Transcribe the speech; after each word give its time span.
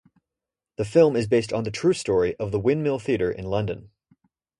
The 0.77 0.83
film 0.83 1.15
is 1.15 1.27
based 1.27 1.53
on 1.53 1.63
the 1.63 1.69
true 1.69 1.93
story 1.93 2.35
of 2.37 2.51
the 2.51 2.59
Windmill 2.59 2.97
Theatre 2.97 3.29
in 3.31 3.45
London. 3.45 3.91